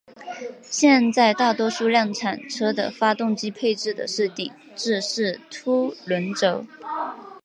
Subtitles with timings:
[0.63, 6.65] 现在大多数量产车的发动机配备的是顶置式凸轮轴。